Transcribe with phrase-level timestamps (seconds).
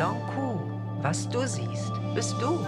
[0.00, 0.58] Lankou.
[1.02, 2.58] Was du siehst, bist du.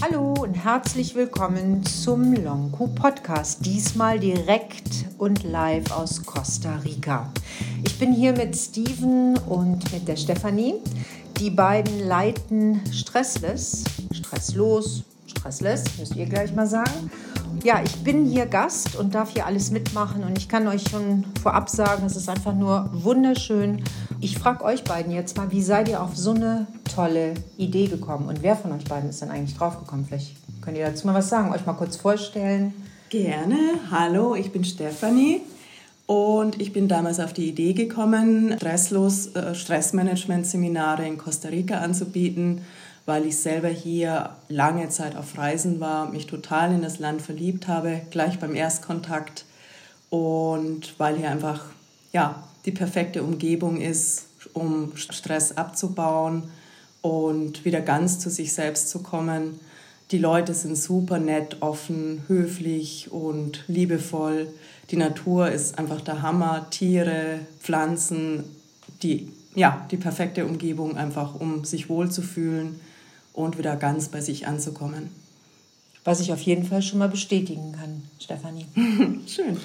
[0.00, 3.66] Hallo und herzlich willkommen zum Lonku Podcast.
[3.66, 7.30] Diesmal direkt und live aus Costa Rica.
[7.84, 10.76] Ich bin hier mit Steven und mit der Stefanie.
[11.40, 17.10] Die beiden leiten Stressless, stresslos, stressless, müsst ihr gleich mal sagen.
[17.62, 21.24] Ja, ich bin hier Gast und darf hier alles mitmachen und ich kann euch schon
[21.42, 23.82] vorab sagen, es ist einfach nur wunderschön.
[24.20, 28.28] Ich frage euch beiden jetzt mal, wie seid ihr auf so eine tolle Idee gekommen
[28.28, 30.04] und wer von euch beiden ist denn eigentlich draufgekommen?
[30.06, 32.74] Vielleicht könnt ihr dazu mal was sagen, euch mal kurz vorstellen.
[33.10, 33.56] Gerne.
[33.90, 35.40] Hallo, ich bin Stefanie
[36.06, 42.62] und ich bin damals auf die Idee gekommen, stresslos äh, Stressmanagement-Seminare in Costa Rica anzubieten
[43.06, 47.68] weil ich selber hier lange Zeit auf Reisen war, mich total in das Land verliebt
[47.68, 49.44] habe, gleich beim Erstkontakt
[50.10, 51.66] und weil hier einfach
[52.12, 56.44] ja, die perfekte Umgebung ist, um Stress abzubauen
[57.02, 59.60] und wieder ganz zu sich selbst zu kommen.
[60.10, 64.48] Die Leute sind super nett, offen, höflich und liebevoll.
[64.90, 66.70] Die Natur ist einfach der Hammer.
[66.70, 68.44] Tiere, Pflanzen,
[69.02, 72.80] die, ja, die perfekte Umgebung einfach, um sich wohlzufühlen
[73.34, 75.10] und wieder ganz bei sich anzukommen.
[76.04, 78.66] Was ich auf jeden Fall schon mal bestätigen kann, Stefanie.
[79.26, 79.58] Schön.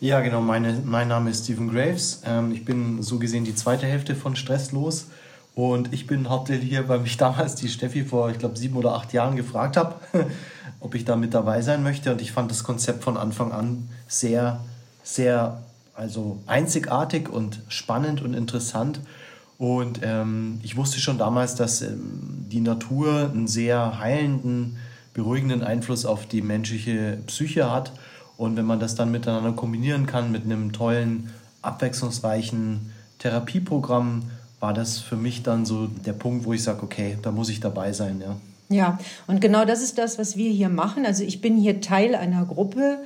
[0.00, 0.42] Ja, genau.
[0.42, 2.22] Meine, mein Name ist Stephen Graves.
[2.24, 5.06] Ähm, ich bin so gesehen die zweite Hälfte von Stresslos.
[5.54, 8.94] Und ich bin hauptsächlich hier, weil mich damals die Steffi vor, ich glaube, sieben oder
[8.94, 9.94] acht Jahren gefragt habe,
[10.80, 12.12] ob ich da mit dabei sein möchte.
[12.12, 14.60] Und ich fand das Konzept von Anfang an sehr,
[15.02, 15.62] sehr
[15.94, 19.00] also einzigartig und spannend und interessant.
[19.58, 24.76] Und ähm, ich wusste schon damals, dass ähm, die Natur einen sehr heilenden,
[25.14, 27.92] beruhigenden Einfluss auf die menschliche Psyche hat.
[28.36, 31.30] Und wenn man das dann miteinander kombinieren kann mit einem tollen,
[31.62, 34.24] abwechslungsreichen Therapieprogramm,
[34.60, 37.60] war das für mich dann so der Punkt, wo ich sage, okay, da muss ich
[37.60, 38.36] dabei sein, ja.
[38.68, 38.98] Ja,
[39.28, 41.06] und genau das ist das, was wir hier machen.
[41.06, 42.98] Also ich bin hier Teil einer Gruppe.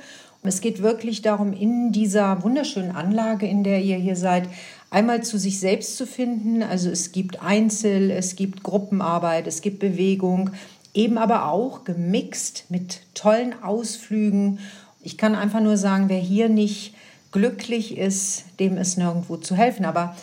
[0.43, 4.47] Es geht wirklich darum, in dieser wunderschönen Anlage, in der ihr hier seid,
[4.91, 6.61] einmal zu sich selbst zu finden.
[6.61, 10.51] Also es gibt Einzel, es gibt Gruppenarbeit, es gibt Bewegung,
[10.93, 14.59] eben aber auch gemixt mit tollen Ausflügen.
[15.01, 16.93] Ich kann einfach nur sagen, wer hier nicht
[17.31, 19.85] glücklich ist, dem ist nirgendwo zu helfen.
[19.85, 20.15] Aber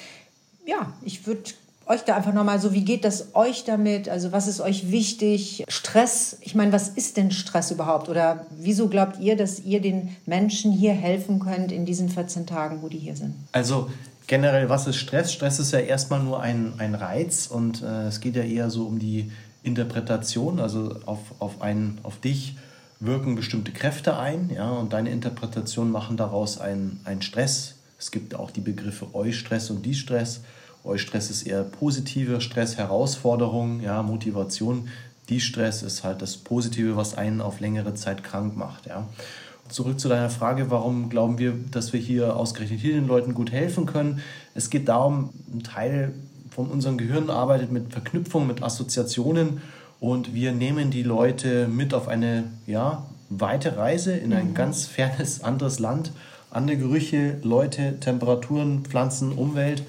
[0.66, 1.42] ja, ich würde
[1.88, 4.08] euch da einfach nochmal so, wie geht das euch damit?
[4.08, 5.64] Also was ist euch wichtig?
[5.68, 8.08] Stress, ich meine, was ist denn Stress überhaupt?
[8.08, 12.82] Oder wieso glaubt ihr, dass ihr den Menschen hier helfen könnt in diesen 14 Tagen,
[12.82, 13.34] wo die hier sind?
[13.52, 13.90] Also
[14.26, 15.32] generell, was ist Stress?
[15.32, 18.86] Stress ist ja erstmal nur ein, ein Reiz und äh, es geht ja eher so
[18.86, 19.32] um die
[19.62, 22.56] Interpretation, also auf, auf, einen, auf dich
[23.00, 27.76] wirken bestimmte Kräfte ein ja, und deine Interpretation machen daraus einen, Stress.
[27.98, 30.40] Es gibt auch die Begriffe Eustress und Distress.
[30.84, 34.88] Eustress ist eher positiver Stress, Herausforderung, ja, Motivation.
[35.28, 38.86] Distress ist halt das Positive, was einen auf längere Zeit krank macht.
[38.86, 39.06] Ja
[39.68, 43.52] zurück zu deiner Frage, warum glauben wir, dass wir hier ausgerechnet hier den Leuten gut
[43.52, 44.20] helfen können?
[44.54, 46.12] Es geht darum, ein Teil
[46.50, 49.60] von unserem Gehirn arbeitet mit Verknüpfung, mit Assoziationen
[50.00, 54.54] und wir nehmen die Leute mit auf eine ja, weite Reise in ein mhm.
[54.54, 56.12] ganz fernes anderes Land,
[56.50, 59.82] andere Gerüche, Leute, Temperaturen, Pflanzen, Umwelt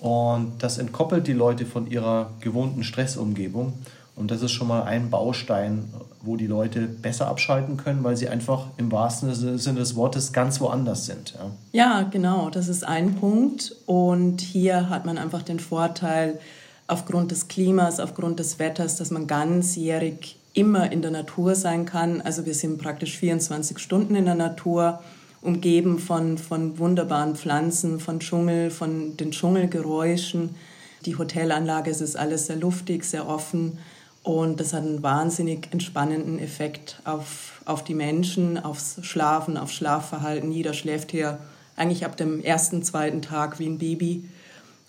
[0.00, 3.72] und das entkoppelt die Leute von ihrer gewohnten Stressumgebung
[4.18, 5.84] und das ist schon mal ein Baustein,
[6.22, 10.60] wo die Leute besser abschalten können, weil sie einfach im wahrsten Sinne des Wortes ganz
[10.60, 11.34] woanders sind.
[11.72, 13.76] Ja, ja genau, das ist ein Punkt.
[13.86, 16.40] Und hier hat man einfach den Vorteil,
[16.88, 22.20] aufgrund des Klimas, aufgrund des Wetters, dass man ganzjährig immer in der Natur sein kann.
[22.20, 25.00] Also wir sind praktisch 24 Stunden in der Natur,
[25.40, 30.54] umgeben von, von wunderbaren Pflanzen, von Dschungel, von den Dschungelgeräuschen.
[31.06, 33.78] Die Hotelanlage, es ist alles sehr luftig, sehr offen.
[34.22, 40.52] Und das hat einen wahnsinnig entspannenden Effekt auf, auf die Menschen, aufs Schlafen, aufs Schlafverhalten.
[40.52, 41.38] Jeder schläft hier
[41.76, 44.28] eigentlich ab dem ersten, zweiten Tag wie ein Baby.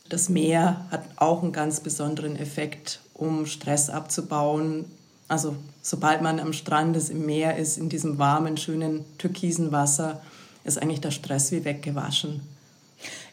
[0.10, 4.86] Das Meer hat auch einen ganz besonderen Effekt, um Stress abzubauen.
[5.28, 10.20] Also sobald man am Strand ist, im Meer ist, in diesem warmen, schönen, türkisen Wasser,
[10.70, 12.42] ist eigentlich der Stress wie weggewaschen.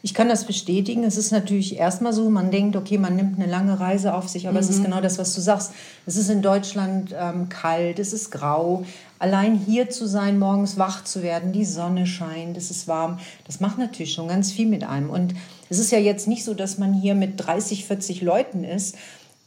[0.01, 1.03] Ich kann das bestätigen.
[1.03, 4.47] Es ist natürlich erstmal so, man denkt, okay, man nimmt eine lange Reise auf sich,
[4.47, 4.63] aber mhm.
[4.63, 4.85] es ist mhm.
[4.85, 5.71] genau das, was du sagst.
[6.05, 8.85] Es ist in Deutschland ähm, kalt, es ist grau.
[9.19, 13.59] Allein hier zu sein, morgens wach zu werden, die Sonne scheint, es ist warm, das
[13.59, 15.09] macht natürlich schon ganz viel mit einem.
[15.09, 15.33] Und
[15.69, 18.95] es ist ja jetzt nicht so, dass man hier mit 30, 40 Leuten ist,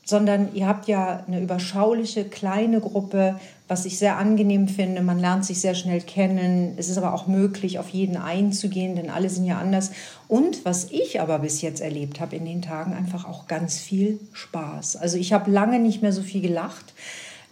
[0.04, 3.38] sondern ihr habt ja eine überschauliche kleine Gruppe,
[3.70, 5.00] was ich sehr angenehm finde.
[5.00, 6.75] Man lernt sich sehr schnell kennen.
[6.76, 9.93] Es ist aber auch möglich, auf jeden einzugehen, denn alle sind ja anders.
[10.26, 14.19] Und was ich aber bis jetzt erlebt habe in den Tagen, einfach auch ganz viel
[14.32, 14.96] Spaß.
[14.96, 16.94] Also ich habe lange nicht mehr so viel gelacht,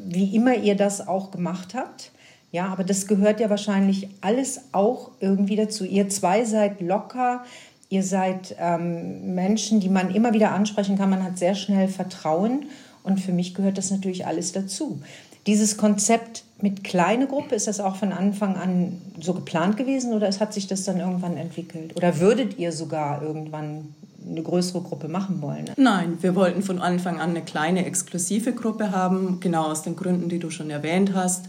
[0.01, 2.11] wie immer ihr das auch gemacht habt.
[2.51, 5.85] Ja, aber das gehört ja wahrscheinlich alles auch irgendwie dazu.
[5.85, 7.45] Ihr zwei seid locker,
[7.91, 11.11] ihr seid ähm, Menschen, die man immer wieder ansprechen kann.
[11.11, 12.67] Man hat sehr schnell Vertrauen
[13.05, 15.01] und für mich gehört das natürlich alles dazu.
[15.49, 20.29] Dieses Konzept mit kleine Gruppe, ist das auch von Anfang an so geplant gewesen oder
[20.29, 21.97] hat sich das dann irgendwann entwickelt?
[21.97, 23.95] Oder würdet ihr sogar irgendwann
[24.29, 25.65] eine größere Gruppe machen wollen?
[25.79, 30.29] Nein, wir wollten von Anfang an eine kleine exklusive Gruppe haben, genau aus den Gründen,
[30.29, 31.47] die du schon erwähnt hast,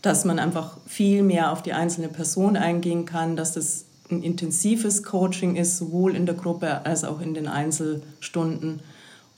[0.00, 5.02] dass man einfach viel mehr auf die einzelne Person eingehen kann, dass das ein intensives
[5.02, 8.80] Coaching ist, sowohl in der Gruppe als auch in den Einzelstunden,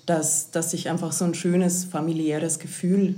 [0.07, 3.17] dass, dass sich einfach so ein schönes familiäres Gefühl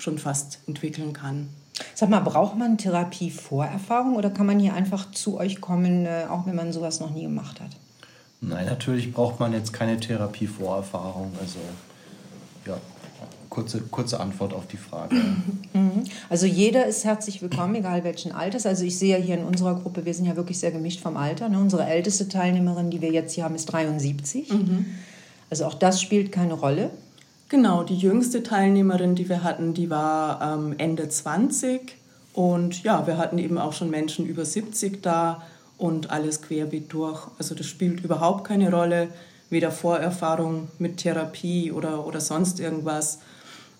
[0.00, 1.48] schon fast entwickeln kann.
[1.94, 6.46] Sag mal, braucht man Therapie-Vorerfahrung oder kann man hier einfach zu euch kommen, äh, auch
[6.46, 7.70] wenn man sowas noch nie gemacht hat?
[8.40, 11.32] Nein, natürlich braucht man jetzt keine Therapie-Vorerfahrung.
[11.40, 11.58] Also,
[12.66, 12.78] ja,
[13.50, 15.16] kurze, kurze Antwort auf die Frage.
[15.72, 16.02] Mhm.
[16.28, 18.66] Also jeder ist herzlich willkommen, egal welchen Alters.
[18.66, 21.48] Also ich sehe hier in unserer Gruppe, wir sind ja wirklich sehr gemischt vom Alter.
[21.48, 21.60] Ne?
[21.60, 24.52] Unsere älteste Teilnehmerin, die wir jetzt hier haben, ist 73.
[24.52, 24.86] Mhm.
[25.48, 26.90] Also auch das spielt keine Rolle.
[27.50, 31.96] Genau, die jüngste Teilnehmerin, die wir hatten, die war ähm, Ende 20
[32.32, 35.42] und ja, wir hatten eben auch schon Menschen über 70 da
[35.76, 37.26] und alles querbeet durch.
[37.38, 39.08] Also das spielt überhaupt keine Rolle,
[39.48, 43.18] weder Vorerfahrung mit Therapie oder, oder sonst irgendwas.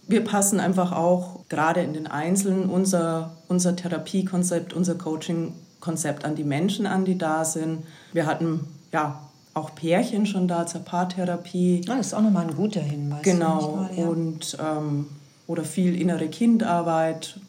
[0.09, 6.43] Wir passen einfach auch gerade in den Einzelnen unser, unser Therapiekonzept, unser Coachingkonzept an die
[6.43, 7.85] Menschen an, die da sind.
[8.13, 11.82] Wir hatten ja auch Pärchen schon da zur Paartherapie.
[11.88, 13.23] Ah, das ist auch nochmal ein guter Hinweis.
[13.23, 13.76] Genau.
[13.76, 14.06] Mal, ja.
[14.06, 15.06] Und, ähm,
[15.47, 17.41] oder viel innere Kindarbeit,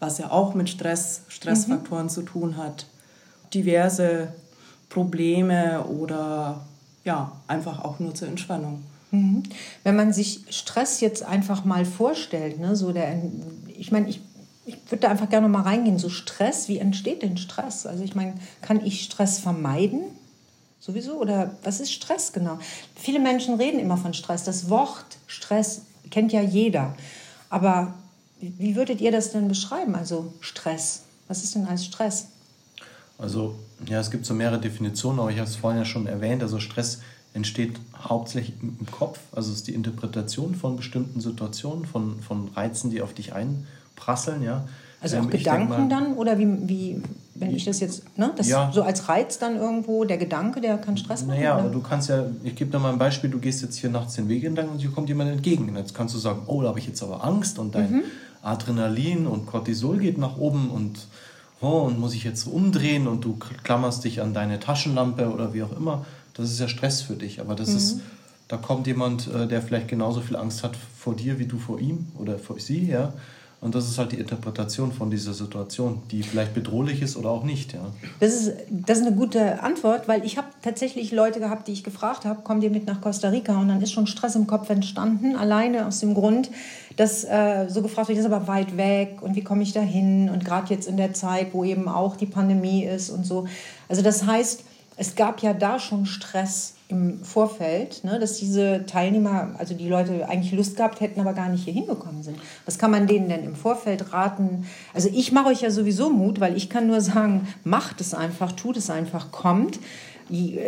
[0.00, 2.10] was ja auch mit Stress, Stressfaktoren mhm.
[2.10, 2.86] zu tun hat.
[3.52, 4.32] Diverse
[4.88, 6.64] Probleme oder
[7.04, 8.82] ja, einfach auch nur zur Entspannung.
[9.12, 9.44] Mhm.
[9.84, 13.22] Wenn man sich Stress jetzt einfach mal vorstellt, ne, so der,
[13.68, 14.20] ich meine, ich,
[14.66, 17.86] ich würde da einfach gerne mal reingehen, so Stress, wie entsteht denn Stress?
[17.86, 20.00] Also ich meine, kann ich Stress vermeiden?
[20.84, 21.14] Sowieso?
[21.18, 22.58] Oder was ist Stress genau?
[22.94, 24.44] Viele Menschen reden immer von Stress.
[24.44, 26.94] Das Wort Stress kennt ja jeder.
[27.48, 27.94] Aber
[28.38, 29.94] wie würdet ihr das denn beschreiben?
[29.94, 31.04] Also Stress.
[31.26, 32.26] Was ist denn als Stress?
[33.16, 33.54] Also,
[33.88, 36.42] ja, es gibt so mehrere Definitionen, aber ich habe es vorhin ja schon erwähnt.
[36.42, 37.00] Also, Stress
[37.32, 39.20] entsteht hauptsächlich im Kopf.
[39.32, 44.42] Also, es ist die Interpretation von bestimmten Situationen, von, von Reizen, die auf dich einprasseln.
[44.42, 44.68] Ja.
[45.00, 46.14] Also auch ähm, Gedanken mal, dann?
[46.14, 47.02] Oder wie, wie,
[47.36, 48.32] wenn ich das jetzt, ne?
[48.36, 48.70] Das ja.
[48.72, 51.38] so als Reiz dann irgendwo, der Gedanke, der kann Stress machen?
[51.38, 53.90] Naja, aber du kannst ja, ich gebe dir mal ein Beispiel, du gehst jetzt hier
[53.90, 55.68] nachts den Weg entlang und hier kommt jemand entgegen.
[55.68, 58.02] Und jetzt kannst du sagen, oh, da habe ich jetzt aber Angst und dein mhm.
[58.42, 61.08] Adrenalin und Cortisol geht nach oben und,
[61.60, 65.64] oh, und muss ich jetzt umdrehen und du klammerst dich an deine Taschenlampe oder wie
[65.64, 66.06] auch immer.
[66.34, 67.76] Das ist ja Stress für dich, aber das mhm.
[67.76, 68.00] ist,
[68.46, 71.80] da kommt jemand, äh, der vielleicht genauso viel Angst hat vor dir wie du vor
[71.80, 73.12] ihm oder vor sie, ja.
[73.64, 77.44] Und das ist halt die Interpretation von dieser Situation, die vielleicht bedrohlich ist oder auch
[77.44, 77.72] nicht.
[77.72, 77.80] Ja.
[78.20, 81.82] Das, ist, das ist eine gute Antwort, weil ich habe tatsächlich Leute gehabt, die ich
[81.82, 83.58] gefragt habe, kommt ihr mit nach Costa Rica?
[83.58, 86.50] Und dann ist schon Stress im Kopf entstanden, alleine aus dem Grund,
[86.98, 89.80] dass äh, so gefragt wird, das ist aber weit weg und wie komme ich da
[89.80, 90.28] hin?
[90.28, 93.46] Und gerade jetzt in der Zeit, wo eben auch die Pandemie ist und so.
[93.88, 94.62] Also das heißt,
[94.98, 100.28] es gab ja da schon Stress im Vorfeld, ne, dass diese Teilnehmer, also die Leute
[100.28, 102.38] eigentlich Lust gehabt hätten, aber gar nicht hier hingekommen sind.
[102.64, 104.66] Was kann man denen denn im Vorfeld raten?
[104.94, 108.52] Also ich mache euch ja sowieso Mut, weil ich kann nur sagen, macht es einfach,
[108.52, 109.80] tut es einfach, kommt.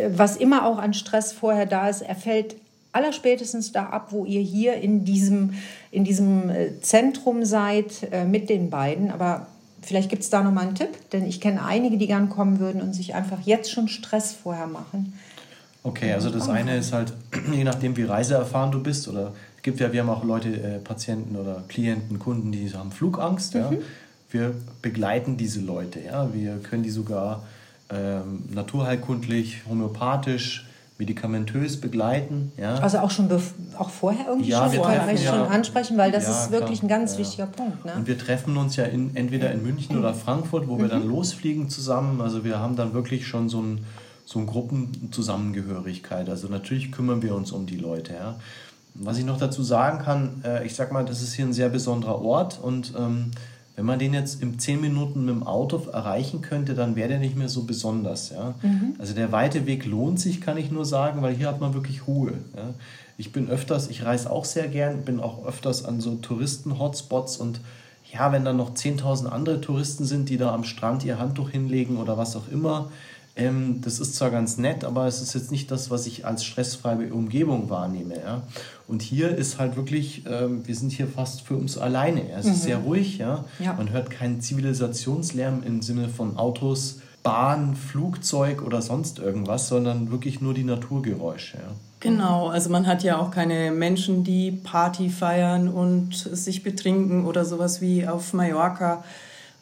[0.09, 2.57] Was immer auch an Stress vorher da ist, er fällt
[2.91, 5.53] allerspätestens da ab, wo ihr hier in diesem,
[5.91, 9.11] in diesem äh, Zentrum seid äh, mit den beiden.
[9.11, 9.47] Aber
[9.81, 12.81] vielleicht gibt es da nochmal einen Tipp, denn ich kenne einige, die gern kommen würden
[12.81, 15.13] und sich einfach jetzt schon Stress vorher machen.
[15.87, 17.13] Okay, also das eine ist halt,
[17.51, 20.79] je nachdem wie reiseerfahren du bist, oder es gibt ja, wir haben auch Leute, äh,
[20.79, 23.55] Patienten oder Klienten, Kunden, die haben Flugangst.
[23.55, 23.61] Mhm.
[23.61, 23.71] Ja.
[24.29, 26.33] Wir begleiten diese Leute, ja.
[26.33, 27.43] Wir können die sogar
[27.89, 30.67] ähm, naturheilkundlich, homöopathisch,
[30.97, 32.51] medikamentös begleiten.
[32.57, 32.75] Ja.
[32.79, 33.29] Also auch schon
[33.77, 36.51] auch vorher irgendwie ja, schon, wir treffen, euch ja, schon ansprechen, weil das ja, ist
[36.51, 37.85] wirklich klar, ein ganz wichtiger Punkt.
[37.85, 37.93] Ne?
[37.95, 40.81] Und wir treffen uns ja in, entweder in München oder Frankfurt, wo mhm.
[40.81, 42.19] wir dann losfliegen zusammen.
[42.19, 43.85] Also wir haben dann wirklich schon so ein
[44.27, 46.29] so eine Gruppenzusammengehörigkeit.
[46.29, 48.13] Also natürlich kümmern wir uns um die Leute.
[48.13, 48.35] Ja.
[48.93, 51.69] Was ich noch dazu sagen kann, äh, ich sag mal, das ist hier ein sehr
[51.69, 53.31] besonderer Ort und ähm,
[53.77, 57.19] wenn man den jetzt in zehn Minuten mit dem Auto erreichen könnte, dann wäre der
[57.19, 58.31] nicht mehr so besonders.
[58.31, 58.55] Ja?
[58.63, 58.95] Mhm.
[58.97, 62.07] Also der weite Weg lohnt sich, kann ich nur sagen, weil hier hat man wirklich
[62.07, 62.33] Ruhe.
[62.55, 62.73] Ja?
[63.17, 67.61] Ich bin öfters, ich reise auch sehr gern, bin auch öfters an so Touristen-Hotspots und
[68.11, 71.97] ja, wenn da noch 10.000 andere Touristen sind, die da am Strand ihr Handtuch hinlegen
[71.97, 72.89] oder was auch immer,
[73.37, 76.43] ähm, das ist zwar ganz nett, aber es ist jetzt nicht das, was ich als
[76.43, 78.15] stressfreie Umgebung wahrnehme.
[78.15, 78.41] Ja?
[78.87, 82.31] Und hier ist halt wirklich, ähm, wir sind hier fast für uns alleine.
[82.31, 82.51] Es mhm.
[82.51, 83.45] ist sehr ruhig, ja?
[83.59, 83.73] ja.
[83.73, 90.41] Man hört keinen Zivilisationslärm im Sinne von Autos, Bahn, Flugzeug oder sonst irgendwas, sondern wirklich
[90.41, 91.57] nur die Naturgeräusche.
[91.57, 91.75] Ja?
[91.99, 97.43] Genau, also man hat ja auch keine Menschen, die Party feiern und sich betrinken oder
[97.43, 99.03] sowas wie auf Mallorca.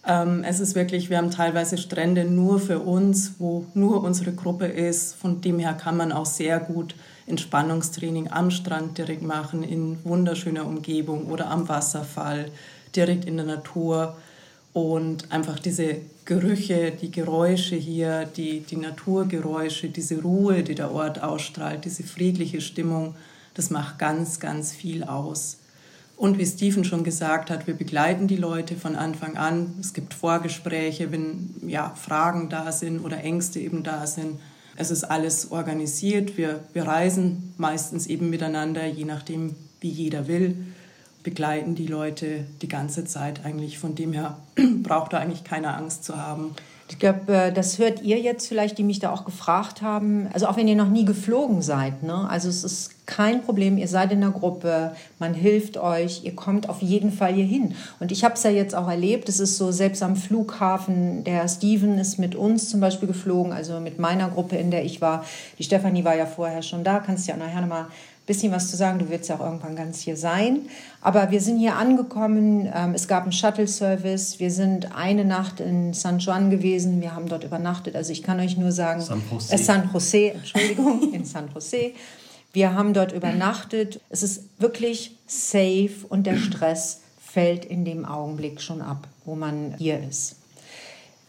[0.08, 4.68] Ähm, es ist wirklich, wir haben teilweise Strände nur für uns, wo nur unsere Gruppe
[4.68, 5.16] ist.
[5.16, 6.96] Von dem her kann man auch sehr gut
[7.28, 12.52] Entspannungstraining am Strand direkt machen, in wunderschöner Umgebung oder am Wasserfall,
[12.96, 14.16] direkt in der Natur.
[14.74, 21.24] Und einfach diese Gerüche, die Geräusche hier, die, die Naturgeräusche, diese Ruhe, die der Ort
[21.24, 23.16] ausstrahlt, diese friedliche Stimmung,
[23.56, 25.58] das macht ganz, ganz viel aus.
[26.18, 29.76] Und wie Stephen schon gesagt hat, wir begleiten die Leute von Anfang an.
[29.82, 34.40] Es gibt Vorgespräche, wenn ja, Fragen da sind oder Ängste eben da sind.
[34.78, 36.38] Es ist alles organisiert.
[36.38, 40.66] Wir, wir reisen meistens eben miteinander, je nachdem, wie jeder will,
[41.24, 43.78] begleiten die Leute die ganze Zeit eigentlich.
[43.78, 44.38] Von dem her
[44.84, 46.56] braucht da eigentlich keine Angst zu haben.
[46.88, 50.28] Ich glaube, äh, das hört ihr jetzt vielleicht, die mich da auch gefragt haben.
[50.34, 52.04] Also auch wenn ihr noch nie geflogen seid.
[52.04, 52.30] Ne?
[52.30, 56.70] Also es ist kein Problem, ihr seid in der Gruppe, man hilft euch, ihr kommt
[56.70, 57.76] auf jeden Fall hier hin.
[58.00, 61.48] Und ich habe es ja jetzt auch erlebt, es ist so, selbst am Flughafen, der
[61.48, 65.24] Steven ist mit uns zum Beispiel geflogen, also mit meiner Gruppe, in der ich war.
[65.60, 67.88] Die Stefanie war ja vorher schon da, kannst ja nachher nochmal
[68.26, 69.00] bisschen was zu sagen.
[69.00, 70.62] Du wirst ja auch irgendwann ganz hier sein.
[71.02, 72.70] Aber wir sind hier angekommen.
[72.74, 74.40] Ähm, es gab einen Shuttle-Service.
[74.40, 77.02] Wir sind eine Nacht in San Juan gewesen.
[77.02, 77.96] Wir haben dort übernachtet.
[77.96, 81.92] Also ich kann euch nur sagen, San Jose, äh, San Jose Entschuldigung, in San Jose.
[82.54, 84.00] Wir haben dort übernachtet.
[84.10, 89.76] Es ist wirklich safe und der Stress fällt in dem Augenblick schon ab, wo man
[89.78, 90.38] hier ist.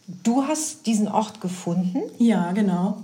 [0.07, 2.01] Du hast diesen Ort gefunden?
[2.19, 2.99] Ja, genau.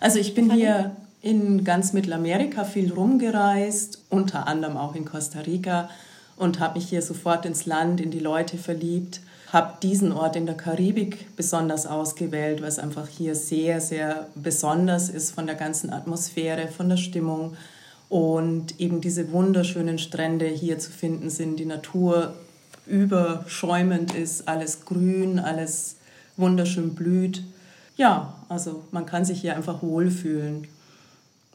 [0.00, 5.90] Also ich bin hier in ganz Mittelamerika viel rumgereist, unter anderem auch in Costa Rica
[6.36, 9.20] und habe mich hier sofort ins Land, in die Leute verliebt.
[9.52, 15.10] Habe diesen Ort in der Karibik besonders ausgewählt, weil es einfach hier sehr, sehr besonders
[15.10, 17.56] ist von der ganzen Atmosphäre, von der Stimmung.
[18.08, 22.34] Und eben diese wunderschönen Strände hier zu finden sind, die Natur
[22.86, 25.96] überschäumend ist, alles grün, alles
[26.36, 27.42] wunderschön blüht.
[27.96, 30.68] Ja, also man kann sich hier einfach wohlfühlen.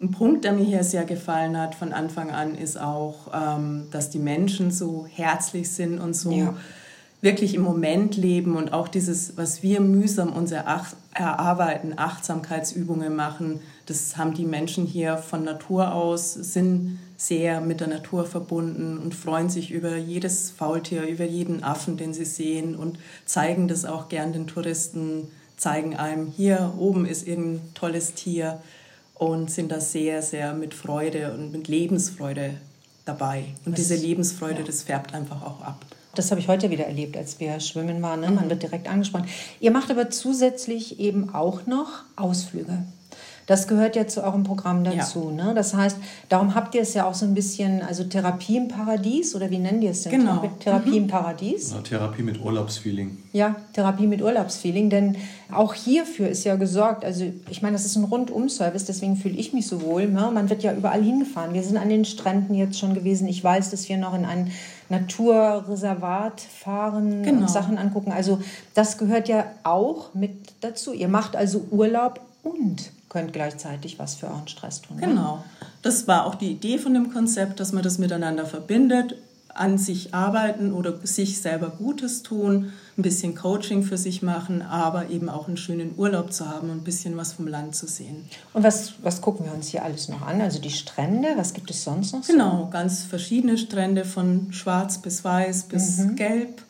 [0.02, 4.10] Ein Punkt, der mir hier sehr gefallen hat von Anfang an, ist auch, ähm, dass
[4.10, 6.54] die Menschen so herzlich sind und so ja.
[7.22, 14.18] wirklich im Moment leben und auch dieses, was wir mühsam uns erarbeiten, Achtsamkeitsübungen machen, das
[14.18, 19.50] haben die Menschen hier von Natur aus, sind sehr mit der Natur verbunden und freuen
[19.50, 24.34] sich über jedes Faultier, über jeden Affen, den sie sehen und zeigen das auch gern
[24.34, 28.60] den Touristen, zeigen einem, hier oben ist irgendein tolles Tier
[29.16, 32.56] und sind da sehr, sehr mit Freude und mit Lebensfreude
[33.06, 33.46] dabei.
[33.66, 34.66] Und das, diese Lebensfreude, ja.
[34.66, 35.86] das färbt einfach auch ab.
[36.16, 38.22] Das habe ich heute wieder erlebt, als wir schwimmen waren.
[38.22, 38.32] Ne?
[38.32, 38.50] Man mhm.
[38.50, 39.28] wird direkt angesprochen.
[39.60, 42.84] Ihr macht aber zusätzlich eben auch noch Ausflüge.
[43.48, 45.32] Das gehört ja zu eurem Programm dazu.
[45.36, 45.46] Ja.
[45.46, 45.54] Ne?
[45.54, 45.98] Das heißt,
[46.30, 49.60] darum habt ihr es ja auch so ein bisschen, also Therapie im Paradies oder wie
[49.60, 50.14] nennen die es denn?
[50.14, 50.50] Genau.
[50.60, 50.96] Therapie mhm.
[50.96, 51.72] im Paradies?
[51.72, 53.18] Ja, Therapie mit Urlaubsfeeling.
[53.34, 55.18] Ja, Therapie mit Urlaubsfeeling, denn
[55.52, 57.06] auch hierfür ist ja gesorgt.
[57.06, 60.08] Also ich meine, das ist ein Rundum-Service, deswegen fühle ich mich so wohl.
[60.08, 60.32] Ne?
[60.34, 61.54] Man wird ja überall hingefahren.
[61.54, 63.28] Wir sind an den Stränden jetzt schon gewesen.
[63.28, 64.52] Ich weiß, dass wir noch in ein
[64.90, 67.42] Naturreservat fahren genau.
[67.42, 68.12] und Sachen angucken.
[68.12, 68.40] Also
[68.74, 70.94] das gehört ja auch mit dazu.
[70.94, 74.98] Ihr macht also Urlaub und könnt gleichzeitig was für euren Stress tun.
[74.98, 75.08] Ne?
[75.08, 75.44] Genau.
[75.82, 79.16] Das war auch die Idee von dem Konzept, dass man das miteinander verbindet,
[79.56, 85.10] an sich arbeiten oder sich selber Gutes tun, ein bisschen Coaching für sich machen, aber
[85.10, 88.26] eben auch einen schönen Urlaub zu haben und ein bisschen was vom Land zu sehen.
[88.54, 90.42] Und was, was gucken wir uns hier alles noch an?
[90.42, 92.24] Also die Strände, was gibt es sonst noch?
[92.24, 92.34] So?
[92.34, 96.16] Genau, ganz verschiedene Strände von schwarz bis weiß bis mhm.
[96.18, 96.62] gelb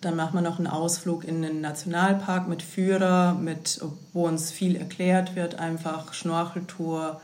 [0.00, 3.80] dann machen wir noch einen Ausflug in den Nationalpark mit Führer, mit,
[4.12, 7.20] wo uns viel erklärt wird, einfach Schnorcheltour.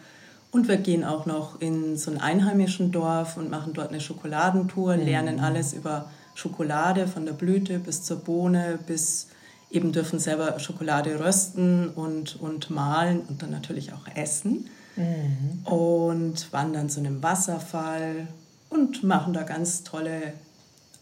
[0.50, 4.96] Und wir gehen auch noch in so ein einheimischen Dorf und machen dort eine Schokoladentour,
[4.96, 5.04] mhm.
[5.04, 9.28] lernen alles über Schokolade von der Blüte bis zur Bohne, bis
[9.70, 14.68] eben dürfen selber Schokolade rösten und, und mahlen und dann natürlich auch essen.
[14.96, 15.64] Mhm.
[15.64, 18.28] Und wandern zu einem Wasserfall
[18.68, 20.34] und machen da ganz tolle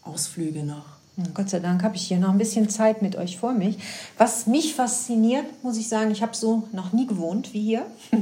[0.01, 1.00] Ausflüge noch.
[1.33, 3.77] Gott sei Dank habe ich hier noch ein bisschen Zeit mit euch vor mich.
[4.17, 7.85] Was mich fasziniert, muss ich sagen, ich habe so noch nie gewohnt wie hier.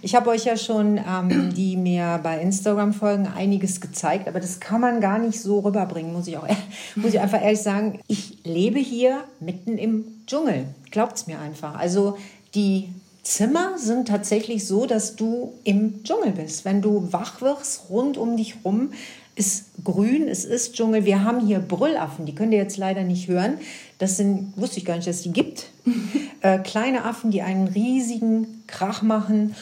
[0.00, 4.60] Ich habe euch ja schon, ähm, die mir bei Instagram folgen, einiges gezeigt, aber das
[4.60, 6.46] kann man gar nicht so rüberbringen, muss ich auch,
[6.94, 8.00] muss ich einfach ehrlich sagen.
[8.06, 10.66] Ich lebe hier mitten im Dschungel.
[10.90, 11.74] Glaubt's mir einfach.
[11.76, 12.16] Also
[12.54, 12.90] die
[13.28, 16.64] Zimmer sind tatsächlich so, dass du im Dschungel bist.
[16.64, 18.92] Wenn du wach wirst, rund um dich rum
[19.38, 21.04] ist grün, es ist Dschungel.
[21.04, 23.58] Wir haben hier Brüllaffen, die könnt ihr jetzt leider nicht hören.
[23.98, 25.70] Das sind, wusste ich gar nicht, dass es die gibt.
[26.40, 29.54] äh, kleine Affen, die einen riesigen Krach machen.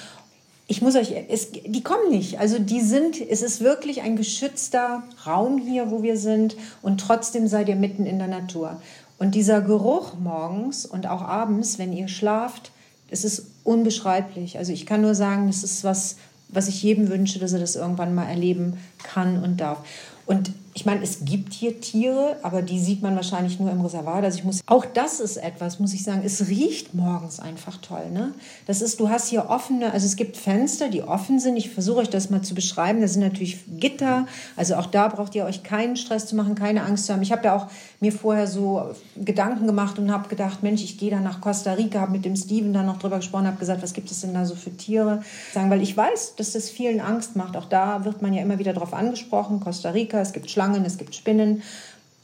[0.66, 2.40] Ich muss euch, es, die kommen nicht.
[2.40, 6.56] Also die sind, es ist wirklich ein geschützter Raum hier, wo wir sind.
[6.80, 8.80] Und trotzdem seid ihr mitten in der Natur.
[9.18, 12.72] Und dieser Geruch morgens und auch abends, wenn ihr schlaft,
[13.10, 14.58] es ist unbeschreiblich.
[14.58, 16.16] Also ich kann nur sagen, das ist was,
[16.48, 19.84] was ich jedem wünsche, dass er das irgendwann mal erleben kann und darf.
[20.26, 24.24] Und ich meine, es gibt hier Tiere, aber die sieht man wahrscheinlich nur im Reservat.
[24.24, 28.10] Also ich muss, auch das ist etwas, muss ich sagen, es riecht morgens einfach toll.
[28.12, 28.34] Ne?
[28.66, 31.56] Das ist, du hast hier offene, also es gibt Fenster, die offen sind.
[31.56, 33.00] Ich versuche euch das mal zu beschreiben.
[33.00, 34.26] Das sind natürlich Gitter.
[34.54, 37.22] Also auch da braucht ihr euch keinen Stress zu machen, keine Angst zu haben.
[37.22, 37.68] Ich habe ja auch
[38.00, 42.02] mir vorher so Gedanken gemacht und habe gedacht, Mensch, ich gehe da nach Costa Rica,
[42.02, 44.44] habe mit dem Steven da noch drüber gesprochen, habe gesagt, was gibt es denn da
[44.44, 45.22] so für Tiere?
[45.54, 47.56] Sagen, weil ich weiß, dass das vielen Angst macht.
[47.56, 49.60] Auch da wird man ja immer wieder darauf angesprochen.
[49.60, 51.62] Costa Rica, es gibt Schlangen Schlangen, es gibt Spinnen.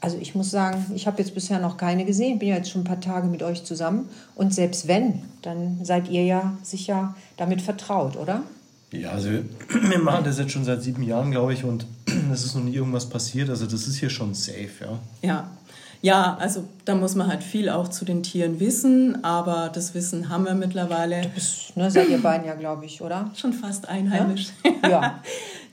[0.01, 2.81] Also ich muss sagen, ich habe jetzt bisher noch keine gesehen, bin ja jetzt schon
[2.81, 4.09] ein paar Tage mit euch zusammen.
[4.35, 8.43] Und selbst wenn, dann seid ihr ja sicher damit vertraut, oder?
[8.91, 11.85] Ja, also wir machen das jetzt schon seit sieben Jahren, glaube ich, und
[12.33, 13.49] es ist noch nie irgendwas passiert.
[13.49, 14.99] Also das ist hier schon safe, ja.
[15.21, 15.51] Ja.
[16.01, 20.27] Ja, also da muss man halt viel auch zu den Tieren wissen, aber das Wissen
[20.27, 21.21] haben wir mittlerweile.
[21.21, 23.31] Du bist, ne, seid ihr beiden ja, glaube ich, oder?
[23.35, 24.47] Schon fast einheimisch.
[24.83, 24.89] Ja.
[24.89, 25.23] ja.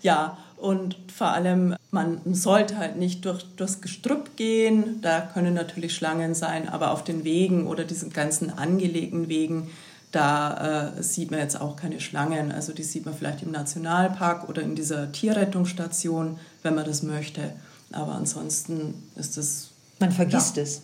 [0.03, 0.39] ja.
[0.61, 5.01] Und vor allem, man sollte halt nicht durch, durchs Gestrüpp gehen.
[5.01, 9.71] Da können natürlich Schlangen sein, aber auf den Wegen oder diesen ganzen angelegten Wegen,
[10.13, 12.53] da äh, sieht man jetzt auch keine Schlangen.
[12.53, 17.53] Also die sieht man vielleicht im Nationalpark oder in dieser Tierrettungsstation, wenn man das möchte.
[17.93, 19.71] Aber ansonsten ist es.
[19.99, 20.65] Man vergisst ja.
[20.65, 20.83] es.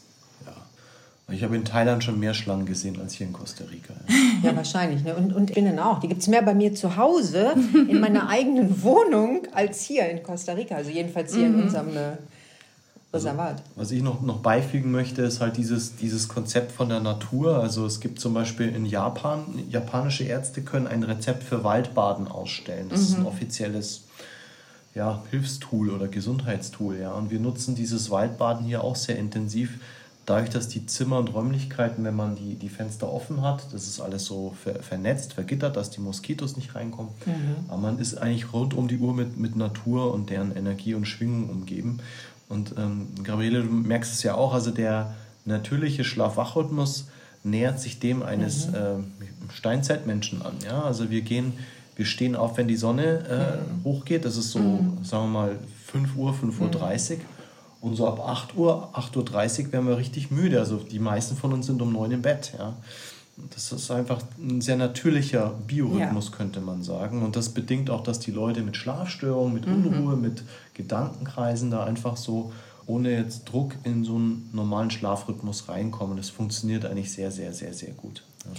[1.29, 3.95] Ich habe in Thailand schon mehr Schlangen gesehen als hier in Costa Rica.
[4.43, 5.03] Ja, wahrscheinlich.
[5.03, 5.17] Ne?
[5.17, 5.99] Und, und Spinnen auch.
[5.99, 7.55] Die gibt es mehr bei mir zu Hause,
[7.89, 10.77] in meiner eigenen Wohnung, als hier in Costa Rica.
[10.77, 11.55] Also jedenfalls hier mhm.
[11.55, 12.13] in unserem äh,
[13.13, 13.53] Reservat.
[13.53, 17.61] Also, was ich noch, noch beifügen möchte, ist halt dieses, dieses Konzept von der Natur.
[17.61, 22.89] Also es gibt zum Beispiel in Japan, japanische Ärzte können ein Rezept für Waldbaden ausstellen.
[22.89, 23.07] Das mhm.
[23.07, 23.27] ist ein mhm.
[23.27, 24.03] offizielles
[24.95, 26.99] ja, Hilfstool oder Gesundheitstool.
[26.99, 27.13] Ja.
[27.13, 29.79] Und wir nutzen dieses Waldbaden hier auch sehr intensiv
[30.27, 34.01] dadurch, dass die Zimmer und Räumlichkeiten, wenn man die, die Fenster offen hat, das ist
[34.01, 37.13] alles so ver, vernetzt, vergittert, dass die Moskitos nicht reinkommen.
[37.25, 37.57] Mhm.
[37.69, 41.07] Aber man ist eigentlich rund um die Uhr mit, mit Natur und deren Energie und
[41.07, 41.99] Schwingung umgeben.
[42.49, 47.07] Und ähm, Gabriele, du merkst es ja auch, also der natürliche Schlaf-Wach-Rhythmus
[47.45, 48.75] nähert sich dem eines mhm.
[48.75, 50.55] äh, Steinzeitmenschen an.
[50.65, 50.83] Ja?
[50.83, 51.53] Also wir gehen,
[51.95, 53.85] wir stehen auf, wenn die Sonne äh, mhm.
[53.85, 55.05] hochgeht, das ist so, mhm.
[55.05, 56.71] sagen wir mal, 5 Uhr, 5.30 Uhr.
[56.71, 57.21] 30.
[57.87, 60.59] Und so ab 8 Uhr, 8.30 Uhr werden wir richtig müde.
[60.59, 62.53] Also die meisten von uns sind um 9 im Bett.
[62.59, 62.75] Ja.
[63.55, 66.37] Das ist einfach ein sehr natürlicher Biorhythmus, ja.
[66.37, 67.23] könnte man sagen.
[67.23, 69.87] Und das bedingt auch, dass die Leute mit Schlafstörungen, mit mhm.
[69.87, 70.23] Unruhe, mhm.
[70.23, 70.43] mit
[70.75, 72.53] Gedankenkreisen da einfach so
[72.87, 76.17] ohne jetzt Druck in so einen normalen Schlafrhythmus reinkommen.
[76.17, 78.25] Das funktioniert eigentlich sehr, sehr, sehr, sehr gut.
[78.45, 78.51] Ja.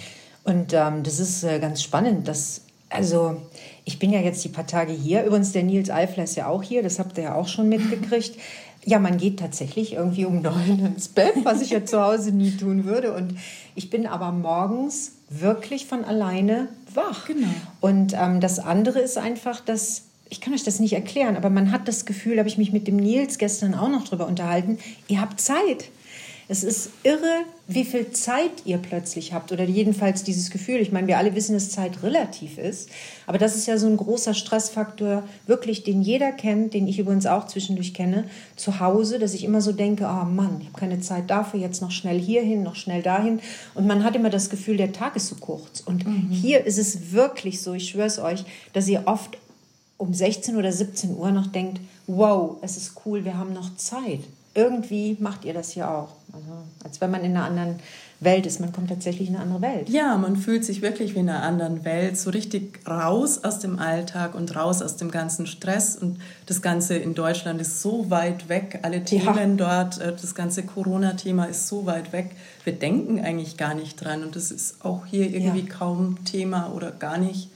[0.53, 3.41] Und ähm, das ist äh, ganz spannend, dass also
[3.83, 5.23] ich bin ja jetzt die paar Tage hier.
[5.23, 8.37] Übrigens, der Nils Eifler ist ja auch hier, das habt ihr ja auch schon mitgekriegt.
[8.87, 12.51] Ja, man geht tatsächlich irgendwie um neun ins Bett, was ich ja zu Hause nie
[12.51, 13.13] tun würde.
[13.13, 13.35] Und
[13.75, 17.27] ich bin aber morgens wirklich von alleine wach.
[17.27, 17.49] Genau.
[17.81, 21.71] Und ähm, das andere ist einfach, dass ich kann euch das nicht erklären, aber man
[21.71, 25.21] hat das Gefühl, habe ich mich mit dem Nils gestern auch noch drüber unterhalten, ihr
[25.21, 25.89] habt Zeit.
[26.49, 30.79] Es ist irre, wie viel Zeit ihr plötzlich habt oder jedenfalls dieses Gefühl.
[30.79, 32.89] Ich meine, wir alle wissen, dass Zeit relativ ist,
[33.25, 37.25] aber das ist ja so ein großer Stressfaktor, wirklich, den jeder kennt, den ich übrigens
[37.25, 38.23] auch zwischendurch kenne,
[38.55, 41.81] zu Hause, dass ich immer so denke, oh Mann, ich habe keine Zeit dafür, jetzt
[41.81, 43.41] noch schnell hierhin, noch schnell dahin
[43.75, 45.81] und man hat immer das Gefühl, der Tag ist zu kurz.
[45.81, 46.29] Und mhm.
[46.31, 49.37] hier ist es wirklich so, ich schwöre es euch, dass ihr oft
[49.97, 54.21] um 16 oder 17 Uhr noch denkt, wow, es ist cool, wir haben noch Zeit
[54.57, 56.09] irgendwie macht ihr das hier auch.
[56.37, 57.75] Also, als wenn man in einer anderen
[58.19, 58.59] Welt ist.
[58.59, 59.89] Man kommt tatsächlich in eine andere Welt.
[59.89, 63.77] Ja, man fühlt sich wirklich wie in einer anderen Welt, so richtig raus aus dem
[63.77, 65.95] Alltag und raus aus dem ganzen Stress.
[65.95, 68.79] Und das Ganze in Deutschland ist so weit weg.
[68.81, 69.83] Alle Themen ja.
[69.83, 72.31] dort, äh, das ganze Corona-Thema ist so weit weg.
[72.63, 74.23] Wir denken eigentlich gar nicht dran.
[74.23, 75.73] Und das ist auch hier irgendwie ja.
[75.73, 77.51] kaum Thema oder gar nicht.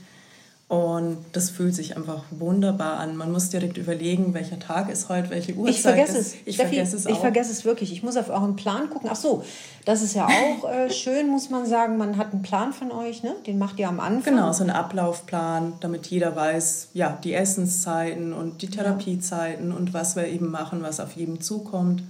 [0.71, 3.17] Und das fühlt sich einfach wunderbar an.
[3.17, 6.27] Man muss direkt überlegen, welcher Tag ist heute, welche Uhrzeit ich vergesse ist.
[6.27, 6.35] es.
[6.45, 7.11] Ich Steffi, vergesse es auch.
[7.11, 7.91] Ich vergesse es wirklich.
[7.91, 9.09] Ich muss auf euren Plan gucken.
[9.11, 9.43] Ach so,
[9.83, 11.97] das ist ja auch äh, schön, muss man sagen.
[11.97, 13.35] Man hat einen Plan von euch, ne?
[13.45, 14.33] Den macht ihr am Anfang.
[14.33, 20.15] Genau, so einen Ablaufplan, damit jeder weiß, ja, die Essenszeiten und die Therapiezeiten und was
[20.15, 22.01] wir eben machen, was auf jedem zukommt.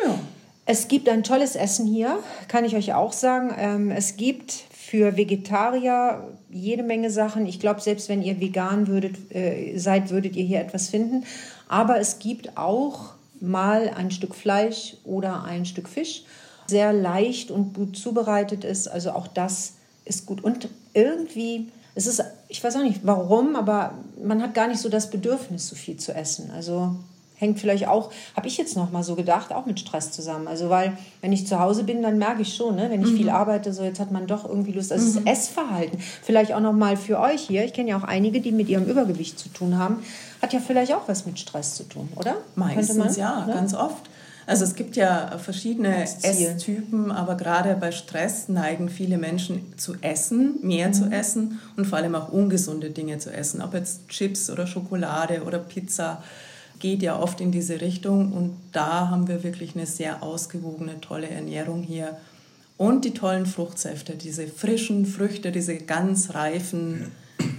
[0.00, 0.14] Ja.
[0.68, 3.54] Es gibt ein tolles Essen hier, kann ich euch auch sagen.
[3.56, 7.46] Ähm, es gibt für Vegetarier jede Menge Sachen.
[7.46, 11.24] Ich glaube, selbst wenn ihr vegan würdet, äh, seid, würdet ihr hier etwas finden.
[11.68, 16.24] Aber es gibt auch mal ein Stück Fleisch oder ein Stück Fisch.
[16.66, 18.88] Sehr leicht und gut zubereitet ist.
[18.88, 19.74] Also auch das
[20.04, 20.42] ist gut.
[20.42, 24.88] Und irgendwie, es ist, ich weiß auch nicht warum, aber man hat gar nicht so
[24.88, 26.50] das Bedürfnis, so viel zu essen.
[26.50, 26.96] Also
[27.36, 30.48] hängt vielleicht auch, habe ich jetzt noch mal so gedacht, auch mit Stress zusammen.
[30.48, 33.16] Also weil, wenn ich zu Hause bin, dann merke ich schon, ne, wenn ich mhm.
[33.16, 34.92] viel arbeite, so jetzt hat man doch irgendwie Lust.
[34.92, 35.24] Also mhm.
[35.24, 37.64] das Essverhalten, vielleicht auch noch mal für euch hier.
[37.64, 40.02] Ich kenne ja auch einige, die mit ihrem Übergewicht zu tun haben,
[40.42, 42.36] hat ja vielleicht auch was mit Stress zu tun, oder?
[42.54, 43.52] Meistens man, ja, ne?
[43.52, 44.08] ganz oft.
[44.46, 50.60] Also es gibt ja verschiedene Esstypen, aber gerade bei Stress neigen viele Menschen zu essen,
[50.62, 50.92] mehr mhm.
[50.92, 55.42] zu essen und vor allem auch ungesunde Dinge zu essen, ob jetzt Chips oder Schokolade
[55.42, 56.22] oder Pizza
[56.78, 61.28] geht ja oft in diese Richtung und da haben wir wirklich eine sehr ausgewogene, tolle
[61.28, 62.16] Ernährung hier.
[62.76, 67.10] Und die tollen Fruchtsäfte, diese frischen Früchte, diese ganz reifen,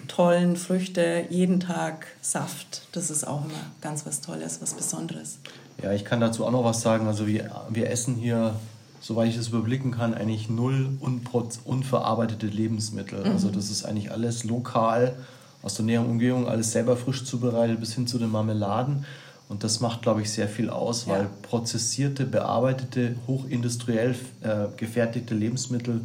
[0.08, 2.88] tollen Früchte, jeden Tag Saft.
[2.92, 5.40] Das ist auch immer ganz was Tolles, was Besonderes.
[5.82, 7.08] Ja, ich kann dazu auch noch was sagen.
[7.08, 8.56] Also wir, wir essen hier,
[9.00, 10.90] soweit ich das überblicken kann, eigentlich null
[11.66, 13.26] unverarbeitete Lebensmittel.
[13.26, 13.32] Mhm.
[13.32, 15.16] Also das ist eigentlich alles lokal
[15.62, 19.06] aus der näheren Umgebung alles selber frisch zubereitet, bis hin zu den Marmeladen.
[19.50, 21.13] Und das macht, glaube ich, sehr viel aus, ja.
[21.13, 26.02] weil prozessierte, bearbeitete, hochindustriell äh, gefertigte Lebensmittel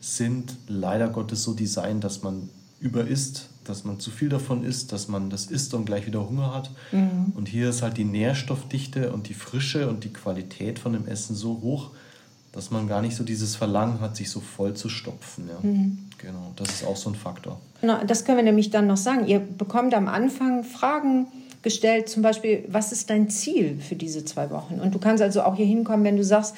[0.00, 5.08] sind leider Gottes so designt, dass man überisst, dass man zu viel davon isst, dass
[5.08, 6.70] man das isst und gleich wieder Hunger hat.
[6.90, 7.32] Mhm.
[7.34, 11.36] Und hier ist halt die Nährstoffdichte und die Frische und die Qualität von dem Essen
[11.36, 11.90] so hoch,
[12.52, 15.48] dass man gar nicht so dieses Verlangen hat, sich so voll zu stopfen.
[15.48, 15.68] Ja.
[15.68, 15.98] Mhm.
[16.18, 17.58] Genau, das ist auch so ein Faktor.
[17.80, 19.26] Genau, das können wir nämlich dann noch sagen.
[19.26, 21.26] Ihr bekommt am Anfang Fragen
[21.62, 24.80] gestellt, zum Beispiel, was ist dein Ziel für diese zwei Wochen?
[24.80, 26.54] Und du kannst also auch hier hinkommen, wenn du sagst,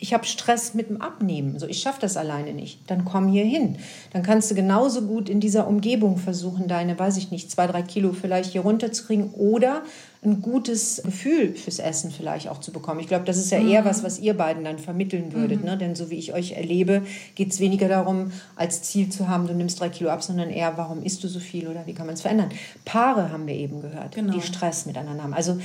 [0.00, 3.44] ich habe Stress mit dem Abnehmen, also ich schaffe das alleine nicht, dann komm hier
[3.44, 3.76] hin.
[4.12, 7.82] Dann kannst du genauso gut in dieser Umgebung versuchen, deine, weiß ich nicht, zwei, drei
[7.82, 9.82] Kilo vielleicht hier runterzukriegen oder
[10.24, 13.00] ein gutes Gefühl fürs Essen vielleicht auch zu bekommen.
[13.00, 13.86] Ich glaube, das ist ja eher mhm.
[13.86, 15.60] was, was ihr beiden dann vermitteln würdet.
[15.60, 15.66] Mhm.
[15.66, 15.78] Ne?
[15.78, 17.02] Denn so wie ich euch erlebe,
[17.34, 20.76] geht es weniger darum, als Ziel zu haben, du nimmst drei Kilo ab, sondern eher,
[20.76, 22.50] warum isst du so viel oder wie kann man es verändern.
[22.84, 24.32] Paare haben wir eben gehört, genau.
[24.32, 25.34] die Stress miteinander haben.
[25.34, 25.58] Also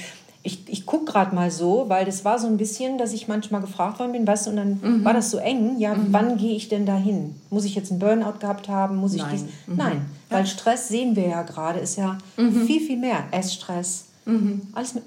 [0.46, 3.62] ich, ich gucke gerade mal so, weil das war so ein bisschen, dass ich manchmal
[3.62, 5.06] gefragt worden bin, weißt du, und dann mhm.
[5.06, 6.08] war das so eng, ja, mhm.
[6.12, 7.36] wann gehe ich denn dahin?
[7.50, 8.98] Muss ich jetzt einen Burnout gehabt haben?
[8.98, 9.32] Muss ich Nein.
[9.32, 9.42] Dies?
[9.68, 9.76] Mhm.
[9.78, 10.38] Nein, ja.
[10.38, 12.66] weil Stress sehen wir ja gerade, ist ja mhm.
[12.66, 13.24] viel, viel mehr.
[13.32, 14.64] Essstress, mhm.
[14.74, 15.04] alles mit,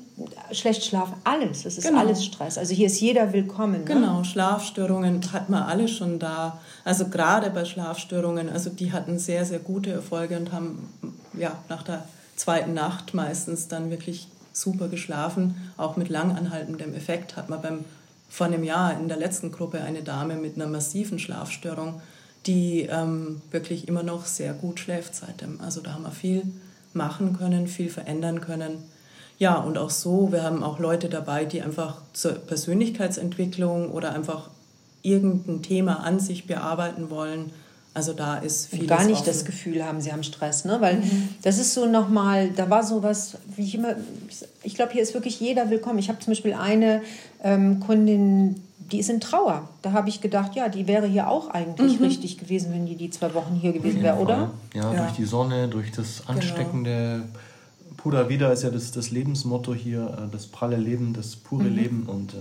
[0.53, 2.01] schlecht schlafen, alles, das ist genau.
[2.01, 2.57] alles Stress.
[2.57, 3.81] Also hier ist jeder willkommen.
[3.81, 3.85] Ne?
[3.85, 6.59] Genau, Schlafstörungen hat man alle schon da.
[6.83, 10.89] Also gerade bei Schlafstörungen, also die hatten sehr, sehr gute Erfolge und haben
[11.35, 12.05] ja nach der
[12.37, 17.37] zweiten Nacht meistens dann wirklich super geschlafen, auch mit langanhaltendem Effekt.
[17.37, 17.85] Hat man beim,
[18.29, 22.01] vor einem Jahr in der letzten Gruppe eine Dame mit einer massiven Schlafstörung,
[22.47, 25.61] die ähm, wirklich immer noch sehr gut schläft seitdem.
[25.61, 26.43] Also da haben wir viel
[26.95, 28.79] machen können, viel verändern können.
[29.39, 34.49] Ja, und auch so, wir haben auch Leute dabei, die einfach zur Persönlichkeitsentwicklung oder einfach
[35.03, 37.53] irgendein Thema an sich bearbeiten wollen
[37.97, 38.87] also da ist viel.
[38.87, 39.27] Gar nicht offen.
[39.27, 40.77] das Gefühl haben, sie haben Stress, ne?
[40.83, 41.31] Weil mhm.
[41.41, 43.95] das ist so nochmal, da war so was, wie ich immer,
[44.63, 45.99] ich glaube, hier ist wirklich jeder willkommen.
[45.99, 47.01] Ich habe zum Beispiel eine
[47.43, 48.61] ähm, Kundin,
[48.93, 49.71] die ist in Trauer.
[49.81, 52.05] Da habe ich gedacht, ja, die wäre hier auch eigentlich mhm.
[52.05, 54.51] richtig gewesen, wenn die die zwei Wochen hier gewesen wäre, oder?
[54.75, 57.97] Ja, ja, durch die Sonne, durch das ansteckende genau.
[57.97, 61.75] Pura Vida ist ja das, das Lebensmotto hier, äh, das pralle Leben, das pure mhm.
[61.75, 62.37] Leben und äh,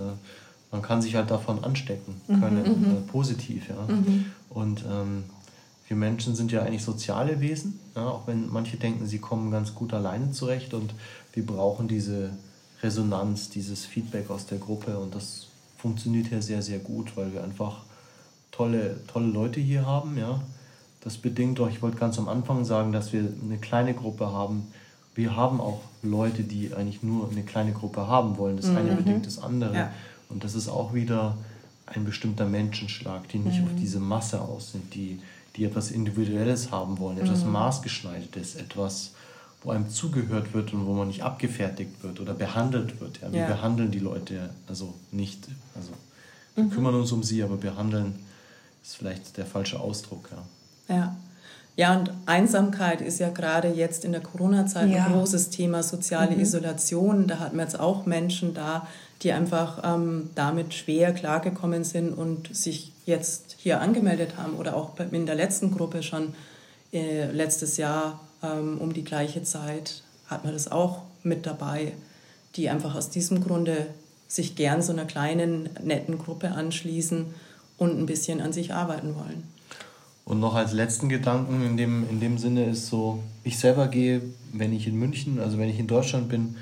[0.74, 2.41] man kann sich halt davon anstecken mhm.
[2.41, 2.98] können, mhm.
[2.98, 3.94] äh, positiv, ja.
[3.94, 4.26] Mhm.
[4.50, 5.24] Und ähm,
[5.88, 9.76] wir Menschen sind ja eigentlich soziale Wesen, ja, auch wenn manche denken, sie kommen ganz
[9.76, 10.93] gut alleine zurecht und
[11.34, 12.32] wir brauchen diese
[12.82, 17.43] Resonanz, dieses Feedback aus der Gruppe und das funktioniert ja sehr, sehr gut, weil wir
[17.43, 17.84] einfach
[18.52, 20.17] tolle, tolle Leute hier haben.
[20.17, 20.41] Ja.
[21.02, 24.67] Das bedingt doch, ich wollte ganz am Anfang sagen, dass wir eine kleine Gruppe haben.
[25.13, 28.58] Wir haben auch Leute, die eigentlich nur eine kleine Gruppe haben wollen.
[28.58, 28.78] Das mhm.
[28.78, 29.76] eine bedingt das andere.
[29.76, 29.91] Ja.
[30.30, 31.38] Und das ist auch wieder
[31.86, 33.67] ein bestimmter Menschenschlag, die nicht mhm.
[33.67, 35.19] auf diese Masse aus sind, die
[35.56, 37.54] die etwas Individuelles haben wollen, etwas mhm.
[37.54, 39.12] Maßgeschneidertes, etwas,
[39.63, 43.22] wo einem zugehört wird und wo man nicht abgefertigt wird oder behandelt wird.
[43.22, 43.32] Ja?
[43.32, 43.48] Wir ja.
[43.48, 45.91] behandeln die Leute also nicht, also
[46.56, 46.72] wir mhm.
[46.72, 48.15] kümmern uns um sie, aber behandeln
[48.84, 50.30] ist vielleicht der falsche Ausdruck.
[50.88, 50.96] Ja.
[50.96, 51.15] ja.
[51.78, 55.08] Ja, und Einsamkeit ist ja gerade jetzt in der Corona-Zeit Ja.
[55.08, 57.28] ein großes Thema, soziale Isolation.
[57.28, 58.88] Da hatten wir jetzt auch Menschen da,
[59.21, 64.91] die einfach ähm, damit schwer klargekommen sind und sich jetzt hier angemeldet haben oder auch
[65.12, 66.34] in der letzten Gruppe schon
[66.91, 71.93] äh, letztes Jahr ähm, um die gleiche Zeit hat man das auch mit dabei,
[72.56, 73.88] die einfach aus diesem Grunde
[74.28, 77.28] sich gern so einer kleinen, netten Gruppe anschließen
[77.78, 79.43] und ein bisschen an sich arbeiten wollen.
[80.25, 84.21] Und noch als letzten Gedanken in dem, in dem Sinne ist so, ich selber gehe,
[84.54, 86.56] wenn ich in München, also wenn ich in Deutschland bin,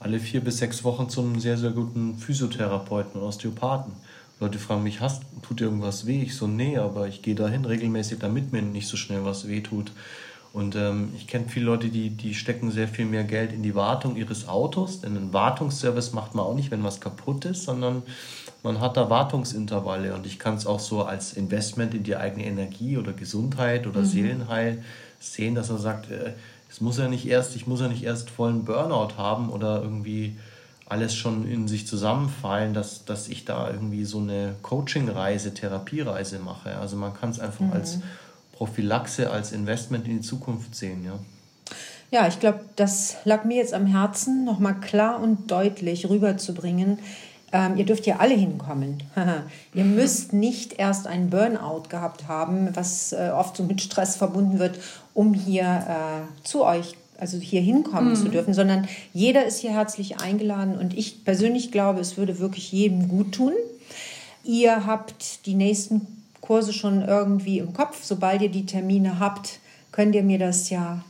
[0.00, 3.92] alle vier bis sechs Wochen zu einem sehr, sehr guten Physiotherapeuten und Osteopathen.
[4.40, 6.22] Leute fragen mich, hast, tut dir irgendwas weh?
[6.22, 9.60] Ich so, nee, aber ich gehe dahin regelmäßig, damit mir nicht so schnell was weh
[9.60, 9.90] tut.
[10.52, 13.74] Und ähm, ich kenne viele Leute, die, die stecken sehr viel mehr Geld in die
[13.74, 18.02] Wartung ihres Autos, denn einen Wartungsservice macht man auch nicht, wenn was kaputt ist, sondern
[18.62, 22.46] man hat da Wartungsintervalle und ich kann es auch so als Investment in die eigene
[22.46, 24.82] Energie oder Gesundheit oder Seelenheil
[25.20, 26.32] sehen, dass er sagt, äh,
[26.70, 30.36] es muss ja nicht erst, ich muss ja nicht erst vollen Burnout haben oder irgendwie
[30.86, 36.76] alles schon in sich zusammenfallen, dass, dass ich da irgendwie so eine Coaching-Reise, Therapiereise mache.
[36.78, 37.98] Also man kann es einfach als
[38.52, 41.18] Prophylaxe, als Investment in die Zukunft sehen, ja.
[42.10, 46.98] Ja, ich glaube, das lag mir jetzt am Herzen, nochmal klar und deutlich rüberzubringen.
[47.52, 49.02] Ähm, ihr dürft ja alle hinkommen.
[49.74, 54.58] ihr müsst nicht erst einen Burnout gehabt haben, was äh, oft so mit Stress verbunden
[54.58, 54.78] wird,
[55.14, 60.20] um hier äh, zu euch, also hier hinkommen zu dürfen, sondern jeder ist hier herzlich
[60.20, 63.52] eingeladen und ich persönlich glaube, es würde wirklich jedem gut tun.
[64.44, 66.06] Ihr habt die nächsten
[66.40, 68.04] Kurse schon irgendwie im Kopf.
[68.04, 69.58] Sobald ihr die Termine habt,
[69.90, 71.02] könnt ihr mir das ja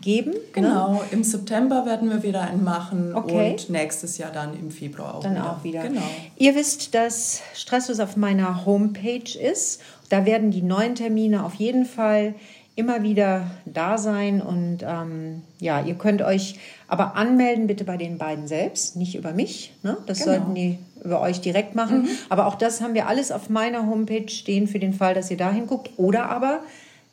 [0.00, 0.30] geben.
[0.32, 0.38] Ne?
[0.52, 3.52] Genau, im September werden wir wieder einen machen Okay.
[3.52, 5.50] und nächstes Jahr dann im Februar auch Dann wieder.
[5.50, 5.82] auch wieder.
[5.82, 6.02] Genau.
[6.36, 9.80] Ihr wisst, dass Stresslos auf meiner Homepage ist.
[10.08, 12.34] Da werden die neuen Termine auf jeden Fall
[12.76, 14.40] immer wieder da sein.
[14.40, 19.32] Und ähm, ja, ihr könnt euch aber anmelden, bitte bei den beiden selbst, nicht über
[19.32, 19.72] mich.
[19.82, 19.96] Ne?
[20.06, 20.32] Das Genau.
[20.32, 22.06] sollten die über euch direkt machen.
[22.28, 25.36] Aber auch das haben wir alles auf meiner Homepage stehen für den Fall, dass ihr
[25.36, 25.90] da hinguckt.
[25.96, 26.60] Oder aber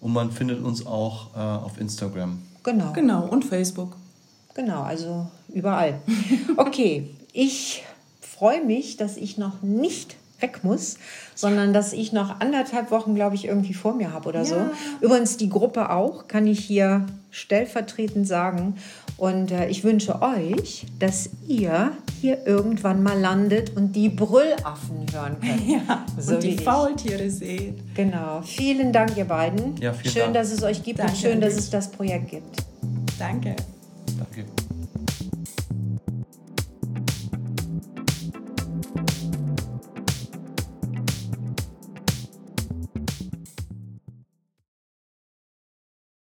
[0.00, 2.42] und man findet uns auch äh, auf Instagram.
[2.62, 2.92] Genau.
[2.92, 3.96] Genau, und Facebook.
[4.54, 6.00] Genau, also überall.
[6.56, 7.82] Okay, ich
[8.20, 10.98] freue mich, dass ich noch nicht weg muss,
[11.34, 14.56] sondern dass ich noch anderthalb Wochen, glaube ich, irgendwie vor mir habe oder so.
[15.00, 18.76] Übrigens die Gruppe auch, kann ich hier stellvertretend sagen.
[19.18, 25.36] Und äh, ich wünsche euch, dass ihr hier irgendwann mal landet und die Brüllaffen hören
[25.40, 25.66] könnt.
[25.66, 26.62] Ja, So und wie die.
[26.62, 27.94] Faultiere seht.
[27.94, 28.42] Genau.
[28.42, 29.76] Vielen Dank, ihr beiden.
[29.80, 30.34] Ja, vielen schön, Dank.
[30.34, 32.62] dass es euch gibt und Danke schön, an dass es das Projekt gibt.
[33.18, 33.56] Danke.
[34.18, 34.44] Danke.